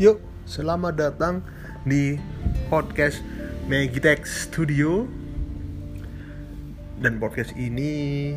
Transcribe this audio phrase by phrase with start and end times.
[0.00, 0.16] Yuk,
[0.48, 1.44] selamat datang
[1.84, 2.16] di
[2.72, 3.20] podcast
[3.68, 5.04] Megitech Studio.
[6.96, 8.32] Dan podcast ini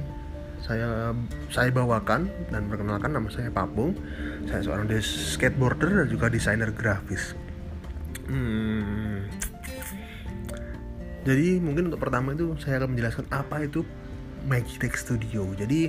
[0.60, 1.15] saya
[1.47, 3.96] saya bawakan dan perkenalkan nama saya Papung.
[4.44, 7.31] Saya seorang skateboarder dan juga desainer grafis.
[8.28, 9.24] Hmm.
[11.24, 13.88] Jadi mungkin untuk pertama itu saya akan menjelaskan apa itu
[14.52, 15.48] Magitech Studio.
[15.56, 15.88] Jadi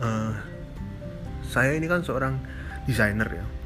[0.00, 0.32] uh,
[1.44, 2.40] saya ini kan seorang
[2.88, 3.57] desainer ya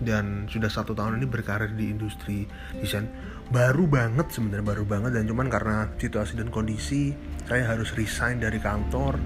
[0.00, 2.48] dan sudah satu tahun ini berkarir di industri
[2.80, 3.06] desain.
[3.52, 7.12] Baru banget sebenarnya baru banget dan cuman karena situasi dan kondisi
[7.44, 9.20] saya harus resign dari kantor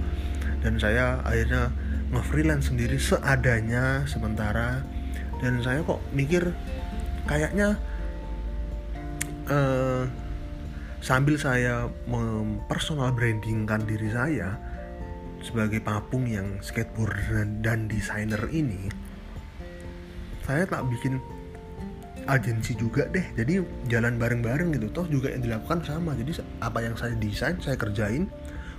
[0.64, 1.70] dan saya akhirnya
[2.10, 4.83] nge-freelance sendiri seadanya sementara.
[5.38, 6.56] Dan saya kok mikir
[7.28, 7.77] kayaknya
[9.50, 10.09] uh,
[11.05, 14.56] sambil saya mempersonal brandingkan diri saya
[15.45, 18.88] sebagai papung yang skateboarder dan desainer ini
[20.45, 21.19] saya tak bikin
[22.25, 23.25] agensi juga deh.
[23.37, 24.89] Jadi jalan bareng-bareng gitu.
[24.92, 26.17] Toh juga yang dilakukan sama.
[26.17, 28.28] Jadi apa yang saya desain saya kerjain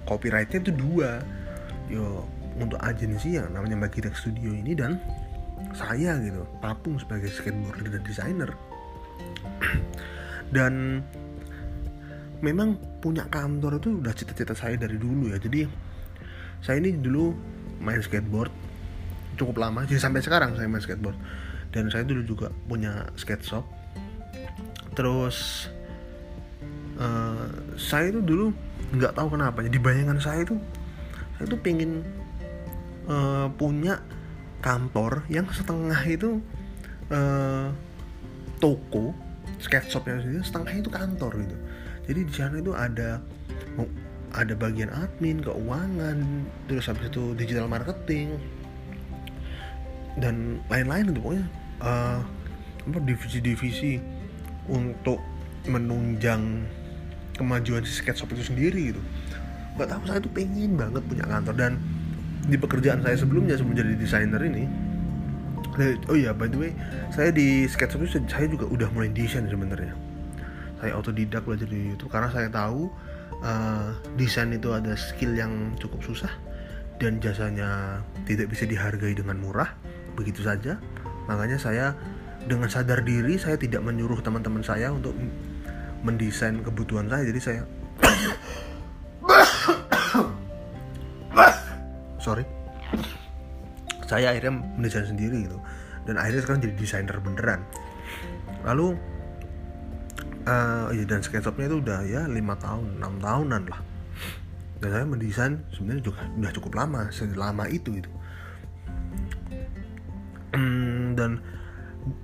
[0.05, 1.21] copyrightnya itu dua.
[1.89, 4.97] Yo untuk agensi yang namanya Magitek Studio ini dan
[5.73, 6.45] saya gitu.
[6.61, 8.51] Papung sebagai skateboarder dan desainer.
[10.55, 11.01] Dan
[12.45, 15.41] memang punya kantor itu udah cita-cita saya dari dulu ya.
[15.41, 15.65] Jadi
[16.61, 17.33] saya ini dulu
[17.81, 18.53] main skateboard
[19.35, 21.17] cukup lama jadi sampai sekarang saya main skateboard
[21.75, 23.67] dan saya dulu juga punya skate shop.
[24.95, 25.67] Terus
[26.95, 28.55] uh, saya itu dulu
[28.95, 30.55] nggak tahu kenapa di bayangan saya itu
[31.35, 31.99] saya itu pengen
[33.11, 33.99] uh, punya
[34.63, 36.39] kantor yang setengah itu
[37.11, 37.67] uh,
[38.63, 39.11] toko
[39.59, 41.55] skate shopnya sendiri setengah itu kantor gitu.
[42.07, 43.19] Jadi di sana itu ada
[44.35, 48.35] ada bagian admin keuangan terus habis itu digital marketing
[50.19, 51.47] dan lain-lain itu pokoknya
[51.85, 52.19] uh,
[52.85, 54.01] divisi-divisi
[54.67, 55.21] untuk
[55.69, 56.65] menunjang
[57.37, 59.01] kemajuan si skate shop itu sendiri gitu.
[59.77, 61.55] Gak tahu saya tuh pengen banget punya kantor.
[61.55, 61.71] Dan
[62.45, 64.69] di pekerjaan saya sebelumnya sebelum jadi desainer ini
[66.07, 66.71] oh iya by the way
[67.11, 69.91] saya di skate shop itu saya juga udah mulai desain sebenarnya.
[70.79, 72.91] Saya autodidak belajar di YouTube karena saya tahu
[73.43, 76.31] uh, desain itu ada skill yang cukup susah
[76.99, 79.75] dan jasanya tidak bisa dihargai dengan murah
[80.15, 80.79] begitu saja
[81.25, 81.97] makanya saya
[82.45, 85.17] dengan sadar diri saya tidak menyuruh teman-teman saya untuk
[86.05, 87.25] mendesain kebutuhan saya.
[87.25, 87.61] Jadi saya
[92.21, 92.45] sorry.
[94.05, 95.57] Saya akhirnya mendesain sendiri gitu.
[96.05, 97.65] Dan akhirnya sekarang jadi desainer beneran.
[98.61, 98.93] Lalu
[100.45, 103.81] uh, ya dan sketchupnya itu udah ya lima tahun enam tahunan lah.
[104.77, 108.11] Dan saya mendesain sebenarnya juga udah cukup lama selama itu itu
[110.55, 111.41] hmm, dan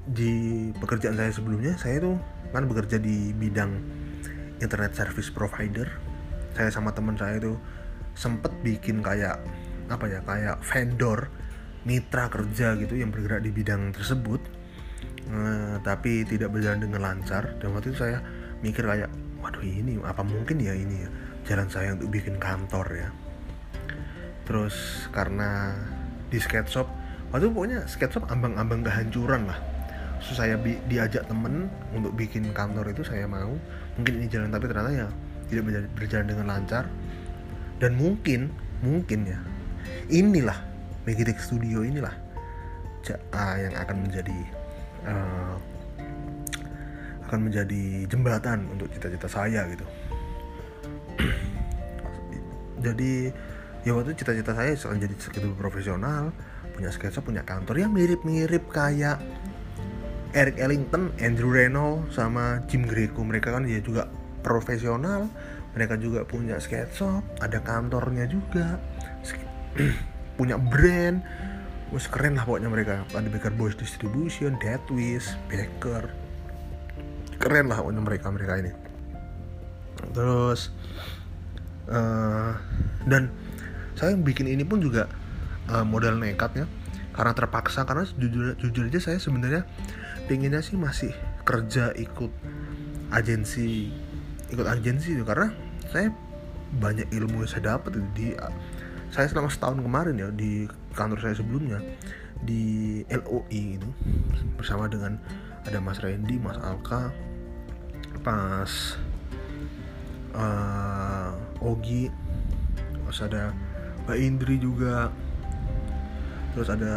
[0.06, 2.18] di pekerjaan saya sebelumnya saya tuh
[2.54, 3.82] kan bekerja di bidang
[4.62, 5.90] internet service provider.
[6.54, 7.58] Saya sama teman saya itu
[8.14, 9.42] sempet bikin kayak
[9.90, 11.32] apa ya kayak vendor
[11.88, 14.42] mitra kerja gitu yang bergerak di bidang tersebut.
[15.32, 17.58] Uh, tapi tidak berjalan dengan lancar.
[17.58, 18.22] Dan waktu itu saya
[18.62, 19.10] mikir kayak
[19.42, 21.10] waduh ini apa mungkin ya ini ya
[21.50, 23.10] jalan saya untuk bikin kantor ya?
[24.46, 25.74] Terus karena
[26.30, 27.01] di skate shop
[27.32, 29.60] waktu itu pokoknya skate shop ambang-ambang kehancuran lah.
[30.22, 30.54] So saya
[30.86, 33.58] diajak temen untuk bikin kantor itu saya mau.
[33.98, 35.08] Mungkin ini jalan tapi ternyata ya
[35.50, 36.86] tidak berjalan dengan lancar.
[37.82, 38.54] Dan mungkin
[38.86, 39.40] mungkin ya
[40.14, 40.60] inilah
[41.08, 42.14] Megitech Studio inilah
[43.58, 44.38] yang akan menjadi
[45.10, 45.56] uh,
[47.26, 49.86] akan menjadi jembatan untuk cita-cita saya gitu.
[52.86, 53.34] Jadi
[53.82, 56.30] ya waktu cita-cita saya selain jadi skateboard profesional
[56.82, 59.22] punya sketsa punya kantor yang mirip-mirip kayak
[60.34, 63.22] Eric Ellington, Andrew Reynolds sama Jim Greco.
[63.22, 64.10] Mereka kan ya juga
[64.42, 65.30] profesional
[65.78, 68.82] mereka juga punya shop ada kantornya juga.
[70.42, 71.22] Punya brand.
[71.94, 73.06] Wes keren lah pokoknya mereka.
[73.14, 76.10] Ada Baker Boys Distribution, Deadwish, Baker.
[77.38, 78.74] Keren lah pokoknya mereka mereka ini.
[80.18, 80.74] Terus
[81.94, 82.58] uh,
[83.06, 83.30] dan
[83.94, 85.06] saya bikin ini pun juga
[85.72, 86.66] uh, modal nekatnya
[87.12, 89.68] karena terpaksa karena jujur jujur aja saya sebenarnya
[90.26, 91.12] pinginnya sih masih
[91.44, 92.32] kerja ikut
[93.12, 93.92] agensi
[94.52, 95.24] ikut agensi itu.
[95.28, 95.52] Karena
[95.92, 96.12] saya
[96.80, 98.32] banyak ilmu yang saya dapat di
[99.12, 101.84] saya selama setahun kemarin ya di kantor saya sebelumnya
[102.42, 103.90] di LOI itu
[104.58, 105.20] bersama dengan
[105.68, 107.14] ada Mas Randy, Mas Alka,
[108.26, 108.72] pas
[110.34, 112.10] uh, Ogi,
[113.06, 113.54] terus ada
[114.06, 115.14] Mbak Indri juga,
[116.52, 116.94] terus ada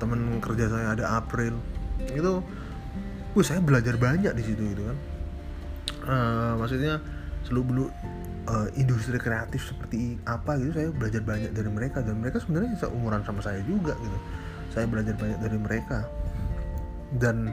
[0.00, 1.56] temen kerja saya ada April,
[2.00, 2.40] itu
[3.36, 4.98] wah saya belajar banyak di situ gitu kan.
[6.06, 7.02] Uh, maksudnya
[7.44, 7.90] seluruh
[8.46, 12.00] uh, industri kreatif seperti apa gitu saya belajar banyak dari mereka.
[12.00, 14.18] Dan mereka sebenarnya seumuran sama saya juga gitu.
[14.72, 16.08] Saya belajar banyak dari mereka.
[17.16, 17.52] Dan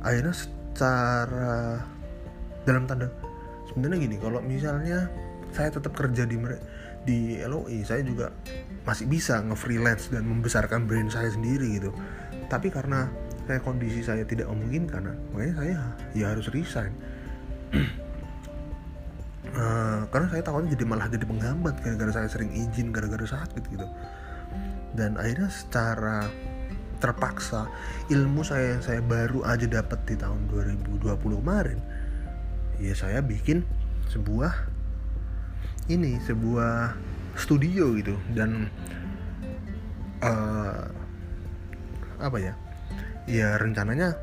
[0.00, 1.80] akhirnya secara
[2.64, 3.08] dalam tanda
[3.72, 5.08] sebenarnya gini kalau misalnya
[5.50, 6.36] saya tetap kerja di
[7.04, 8.28] di LOE saya juga
[8.84, 11.90] masih bisa nge-freelance dan membesarkan brand saya sendiri gitu.
[12.48, 13.06] Tapi karena
[13.44, 15.76] saya kondisi saya tidak memungkinkan makanya saya
[16.14, 16.92] ya harus resign.
[19.50, 23.86] Uh, karena saya takutnya jadi malah jadi penghambat gara-gara saya sering izin gara-gara sakit gitu.
[24.94, 26.26] Dan akhirnya secara
[27.00, 27.66] terpaksa
[28.12, 31.80] ilmu saya yang saya baru aja dapat di tahun 2020 kemarin
[32.76, 33.64] ya saya bikin
[34.12, 34.52] sebuah
[35.88, 36.94] ini sebuah
[37.36, 38.14] studio gitu.
[38.32, 38.70] Dan
[40.24, 40.86] uh,
[42.20, 42.54] apa ya?
[43.30, 44.16] Ya rencananya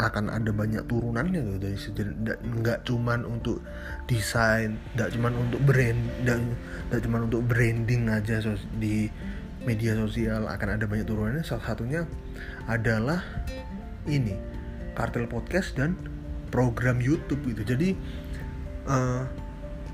[0.00, 1.58] akan ada banyak turunannya gitu.
[1.60, 1.76] Dari
[2.40, 3.60] nggak cuman untuk
[4.08, 6.56] desain nggak cuman untuk brand dan
[6.88, 8.40] nggak cuman untuk branding aja
[8.80, 9.12] di
[9.68, 10.48] media sosial.
[10.48, 11.44] Akan ada banyak turunannya.
[11.44, 12.08] Salah satunya
[12.64, 13.20] adalah
[14.08, 14.32] ini
[14.96, 15.94] kartel podcast dan
[16.48, 17.76] program YouTube gitu.
[17.76, 17.94] Jadi
[18.88, 19.22] uh,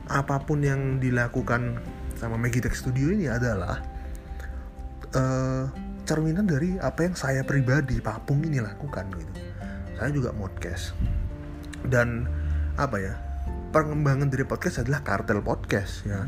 [0.06, 1.82] apa pun yang dilakukan
[2.16, 3.82] sama Magitech Studio ini adalah
[5.12, 5.64] uh,
[6.06, 9.34] cerminan dari apa yang saya pribadi Papung ini lakukan gitu.
[9.98, 10.94] Saya juga podcast.
[11.86, 12.26] Dan
[12.76, 13.14] apa ya
[13.74, 16.24] pengembangan dari podcast adalah kartel podcast ya.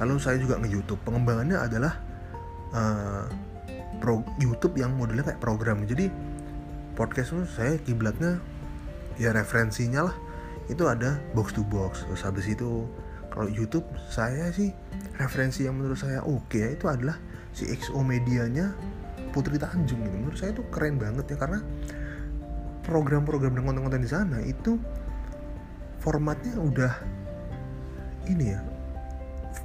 [0.00, 1.94] Lalu saya juga nge YouTube pengembangannya adalah
[2.72, 3.24] uh,
[4.00, 5.84] pro YouTube yang modelnya kayak program.
[5.84, 6.08] Jadi
[6.96, 8.40] podcast saya kiblatnya
[9.20, 10.16] ya referensinya lah
[10.70, 12.06] itu ada box to box.
[12.06, 12.86] Terus habis itu
[13.32, 14.70] kalau YouTube saya sih
[15.16, 17.16] referensi yang menurut saya oke okay, itu adalah
[17.56, 18.76] si XO medianya
[19.32, 20.16] Putri Tanjung gitu.
[20.20, 21.64] menurut saya itu keren banget ya karena
[22.84, 24.76] program-program dan konten-konten di sana itu
[26.04, 26.92] formatnya udah
[28.28, 28.60] ini ya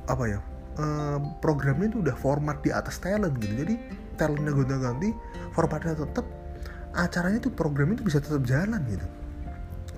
[0.08, 0.40] apa ya
[0.80, 3.68] uh, programnya itu udah format di atas talent gitu.
[3.68, 3.76] Jadi
[4.16, 5.12] talentnya gonta-ganti
[5.52, 6.24] formatnya tetap
[6.96, 9.08] acaranya itu programnya itu bisa tetap jalan gitu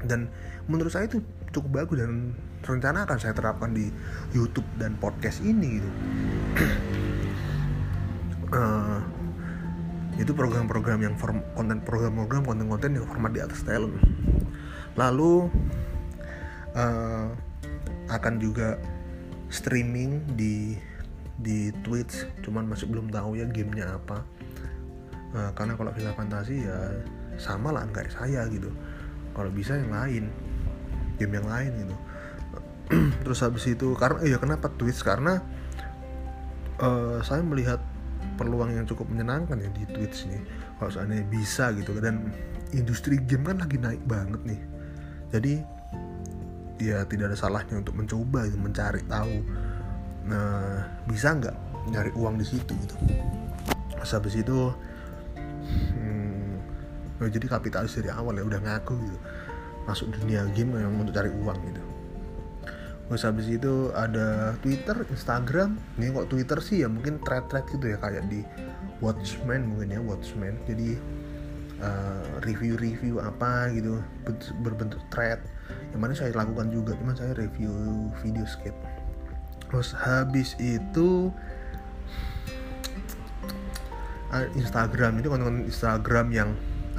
[0.05, 0.29] dan
[0.69, 1.19] menurut saya itu
[1.49, 3.89] cukup bagus dan rencana akan saya terapkan di
[4.35, 5.89] YouTube dan podcast ini gitu.
[8.53, 9.01] Uh,
[10.21, 13.95] itu program-program yang form, konten program-program konten-konten yang format di atas talent.
[14.99, 15.47] Lalu
[16.75, 17.31] uh,
[18.11, 18.75] akan juga
[19.47, 20.75] streaming di
[21.39, 22.27] di Twitch.
[22.43, 24.27] Cuman masih belum tahu ya gamenya apa.
[25.31, 26.77] Uh, karena kalau film fantasi ya
[27.39, 28.67] sama lah kayak saya gitu
[29.33, 30.23] kalau bisa yang lain.
[31.19, 31.95] Game yang lain gitu.
[33.25, 35.43] Terus habis itu karena ya kenapa Twitch karena
[36.81, 37.83] uh, saya melihat
[38.35, 40.41] peluang yang cukup menyenangkan ya di Twitch nih
[40.79, 41.93] kalau seandainya bisa gitu.
[41.99, 42.31] Dan
[42.71, 44.61] industri game kan lagi naik banget nih.
[45.29, 45.53] Jadi
[46.79, 49.43] ya tidak ada salahnya untuk mencoba gitu, mencari tahu
[50.29, 51.57] nah bisa nggak
[51.91, 52.95] nyari uang di situ gitu.
[53.99, 54.71] Terus habis itu
[55.67, 56.08] hmm,
[57.19, 59.19] oh, jadi kapitalis dari awal ya udah ngaku gitu.
[59.85, 61.81] Masuk dunia game yang untuk cari uang gitu.
[63.09, 65.81] Terus habis itu ada Twitter, Instagram.
[65.97, 68.45] Ini kok Twitter sih ya mungkin thread-thread gitu ya kayak di
[69.01, 70.61] Watchmen mungkin ya Watchmen.
[70.69, 70.93] Jadi
[71.81, 73.97] uh, review-review apa gitu
[74.61, 75.41] berbentuk thread.
[75.89, 77.73] Yang mana saya lakukan juga cuman saya review
[78.21, 78.99] video skate
[79.69, 81.29] terus habis itu
[84.33, 85.21] ah, Instagram.
[85.21, 86.49] Itu konten Instagram yang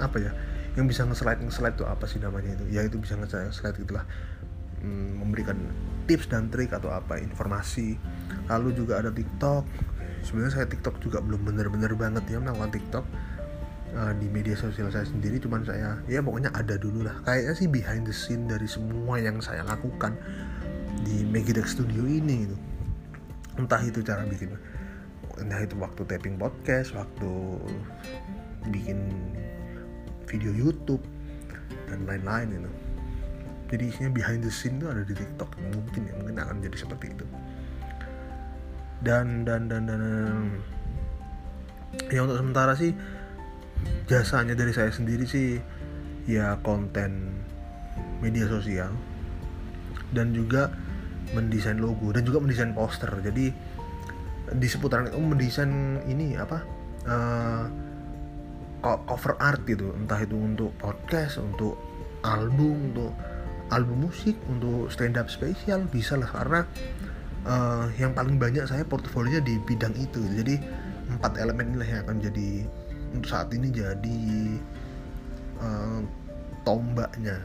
[0.00, 0.32] apa ya
[0.78, 2.64] yang bisa nge-slide nge-slide tuh apa sih namanya itu?
[2.70, 4.06] Ya itu bisa nge-slide gitulah.
[4.80, 5.58] Hmm, memberikan
[6.08, 7.98] tips dan trik atau apa informasi.
[8.48, 9.66] Lalu juga ada TikTok.
[10.24, 13.06] Sebenarnya saya TikTok juga belum bener-bener banget ya melakukan TikTok.
[13.90, 17.18] Uh, di media sosial saya sendiri cuman saya ya pokoknya ada dulu lah.
[17.26, 20.14] Kayaknya sih behind the scene dari semua yang saya lakukan
[21.02, 22.56] di Megidex Studio ini gitu.
[23.58, 24.54] Entah itu cara bikin
[25.40, 27.30] entah itu waktu taping podcast waktu
[28.68, 29.10] bikin
[30.30, 31.02] video YouTube
[31.90, 32.72] dan lain-lain itu
[33.70, 37.14] jadi isinya behind the scene itu ada di TikTok mungkin ya mungkin akan jadi seperti
[37.14, 37.26] itu.
[39.00, 40.38] Dan dan dan dan, dan
[42.10, 42.90] ya untuk sementara sih
[44.10, 45.62] jasanya dari saya sendiri sih
[46.26, 47.40] ya konten
[48.18, 48.90] media sosial
[50.10, 50.74] dan juga
[51.30, 53.08] mendesain logo dan juga mendesain poster.
[53.22, 53.54] Jadi
[54.50, 56.58] di seputaran itu mendesain ini apa
[57.06, 57.64] uh,
[58.82, 59.92] cover art gitu.
[59.96, 61.76] Entah itu untuk podcast untuk
[62.24, 63.12] album untuk
[63.70, 66.28] album musik untuk stand up spesial bisa lah.
[66.28, 66.60] Karena
[67.46, 70.20] uh, yang paling banyak saya portofolionya di bidang itu.
[70.34, 70.56] Jadi
[71.10, 72.50] empat elemen inilah yang akan jadi
[73.14, 74.20] untuk saat ini jadi
[75.60, 76.00] uh,
[76.64, 77.36] tombaknya.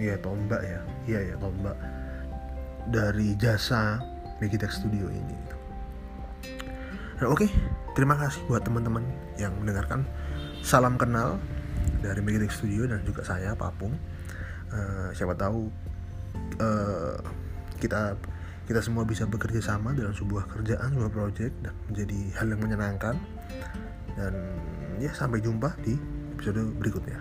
[0.00, 0.80] Iya tombak ya.
[1.06, 1.76] Iya ya tombak.
[2.90, 4.02] Dari jasa
[4.42, 5.36] Megitech Studio ini.
[7.22, 7.46] Nah, oke.
[7.46, 7.50] Okay,
[7.94, 9.06] terima kasih buat teman-teman
[9.38, 10.02] yang mendengarkan
[10.62, 11.42] salam kenal
[12.00, 13.94] dari Megitech Studio dan juga saya Papung
[14.72, 15.68] uh, siapa tahu
[16.62, 17.18] uh,
[17.78, 18.16] kita
[18.62, 23.18] kita semua bisa bekerja sama dalam sebuah kerjaan, sebuah project dan menjadi hal yang menyenangkan.
[24.14, 24.32] Dan
[25.02, 25.98] ya sampai jumpa di
[26.38, 27.18] episode berikutnya.